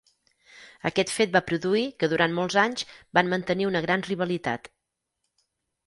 Aquest 0.89 1.13
fet 1.15 1.35
va 1.35 1.41
produir 1.51 1.83
que 2.03 2.11
durant 2.15 2.35
molts 2.39 2.59
anys 2.65 2.89
van 3.19 3.33
mantenir 3.35 3.71
una 3.75 3.87
gran 3.89 4.09
rivalitat. 4.13 4.75